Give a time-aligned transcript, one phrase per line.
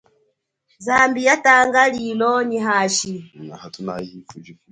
[0.85, 3.13] Zambi yatanga lilo nyi hashi.